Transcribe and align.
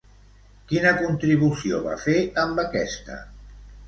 Quina 0.69 0.93
contribució 1.01 1.81
va 1.87 1.93
fer 2.05 2.15
amb 2.45 2.63
aquesta? 2.65 3.19